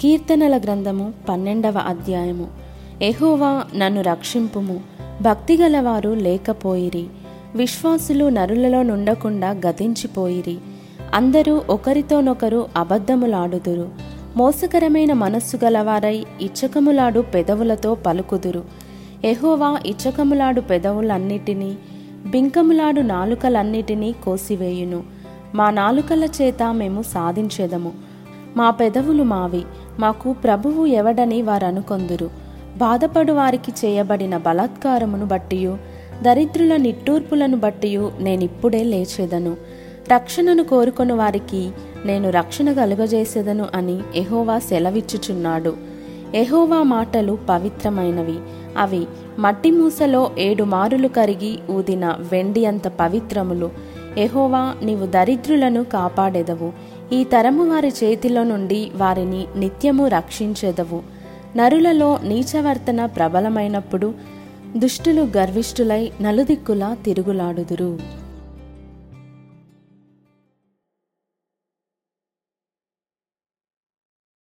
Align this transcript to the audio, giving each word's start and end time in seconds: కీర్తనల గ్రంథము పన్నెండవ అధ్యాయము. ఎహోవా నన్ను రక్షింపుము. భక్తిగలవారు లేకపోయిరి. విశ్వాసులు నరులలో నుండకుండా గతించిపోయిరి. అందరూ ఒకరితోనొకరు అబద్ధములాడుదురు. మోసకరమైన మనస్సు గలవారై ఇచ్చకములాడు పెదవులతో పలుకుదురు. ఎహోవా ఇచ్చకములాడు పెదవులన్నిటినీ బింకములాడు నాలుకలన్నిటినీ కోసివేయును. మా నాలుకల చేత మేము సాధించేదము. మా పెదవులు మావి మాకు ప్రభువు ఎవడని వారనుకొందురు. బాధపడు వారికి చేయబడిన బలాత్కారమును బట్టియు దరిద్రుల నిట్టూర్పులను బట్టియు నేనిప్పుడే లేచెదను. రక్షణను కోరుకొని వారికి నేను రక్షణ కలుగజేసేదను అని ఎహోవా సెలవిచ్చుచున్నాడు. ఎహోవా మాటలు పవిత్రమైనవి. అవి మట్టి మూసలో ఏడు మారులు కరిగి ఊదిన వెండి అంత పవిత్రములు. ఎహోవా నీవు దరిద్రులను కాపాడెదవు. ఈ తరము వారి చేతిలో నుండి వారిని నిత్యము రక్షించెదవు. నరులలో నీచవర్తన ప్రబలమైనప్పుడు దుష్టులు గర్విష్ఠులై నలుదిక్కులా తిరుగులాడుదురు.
కీర్తనల 0.00 0.58
గ్రంథము 0.58 1.12
పన్నెండవ 1.28 1.78
అధ్యాయము. 1.78 2.48
ఎహోవా 3.02 3.64
నన్ను 3.76 4.02
రక్షింపుము. 4.02 4.80
భక్తిగలవారు 5.22 6.10
లేకపోయిరి. 6.10 7.04
విశ్వాసులు 7.54 8.28
నరులలో 8.28 8.82
నుండకుండా 8.82 9.50
గతించిపోయిరి. 9.50 10.56
అందరూ 11.14 11.62
ఒకరితోనొకరు 11.70 12.66
అబద్ధములాడుదురు. 12.76 13.88
మోసకరమైన 14.36 15.12
మనస్సు 15.12 15.58
గలవారై 15.64 16.24
ఇచ్చకములాడు 16.40 17.20
పెదవులతో 17.20 17.94
పలుకుదురు. 17.94 18.64
ఎహోవా 19.24 19.78
ఇచ్చకములాడు 19.86 20.60
పెదవులన్నిటినీ 20.60 21.76
బింకములాడు 22.26 23.00
నాలుకలన్నిటినీ 23.00 24.14
కోసివేయును. 24.24 25.02
మా 25.54 25.70
నాలుకల 25.70 26.24
చేత 26.24 26.62
మేము 26.72 27.02
సాధించేదము. 27.02 28.09
మా 28.56 28.70
పెదవులు 28.70 29.22
మావి 29.22 29.62
మాకు 29.98 30.32
ప్రభువు 30.32 30.86
ఎవడని 30.86 31.42
వారనుకొందురు. 31.42 32.30
బాధపడు 32.78 33.32
వారికి 33.32 33.72
చేయబడిన 33.84 34.36
బలాత్కారమును 34.36 35.26
బట్టియు 35.26 35.78
దరిద్రుల 36.22 36.76
నిట్టూర్పులను 36.76 37.56
బట్టియు 37.56 38.12
నేనిప్పుడే 38.20 38.82
లేచెదను. 38.82 39.56
రక్షణను 40.12 40.64
కోరుకొని 40.64 41.12
వారికి 41.12 41.70
నేను 42.04 42.30
రక్షణ 42.30 42.72
కలుగజేసేదను 42.72 43.66
అని 43.74 43.98
ఎహోవా 44.14 44.58
సెలవిచ్చుచున్నాడు. 44.58 45.76
ఎహోవా 46.34 46.82
మాటలు 46.82 47.38
పవిత్రమైనవి. 47.48 48.38
అవి 48.78 49.06
మట్టి 49.38 49.70
మూసలో 49.70 50.30
ఏడు 50.38 50.64
మారులు 50.64 51.08
కరిగి 51.08 51.58
ఊదిన 51.70 52.06
వెండి 52.06 52.66
అంత 52.66 52.88
పవిత్రములు. 52.88 53.70
ఎహోవా 54.18 54.74
నీవు 54.82 55.06
దరిద్రులను 55.06 55.84
కాపాడెదవు. 55.84 56.72
ఈ 57.12 57.24
తరము 57.24 57.68
వారి 57.68 57.88
చేతిలో 57.88 58.44
నుండి 58.44 58.90
వారిని 58.94 59.46
నిత్యము 59.56 60.08
రక్షించెదవు. 60.08 61.02
నరులలో 61.56 62.18
నీచవర్తన 62.24 63.06
ప్రబలమైనప్పుడు 63.06 64.14
దుష్టులు 64.76 65.28
గర్విష్ఠులై 65.36 66.12
నలుదిక్కులా 66.20 66.96
తిరుగులాడుదురు. 67.04 68.19